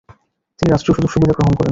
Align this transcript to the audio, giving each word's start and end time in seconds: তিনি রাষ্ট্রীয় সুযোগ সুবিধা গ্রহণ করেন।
তিনি 0.59 0.69
রাষ্ট্রীয় 0.69 0.95
সুযোগ 0.97 1.11
সুবিধা 1.11 1.33
গ্রহণ 1.37 1.53
করেন। 1.55 1.69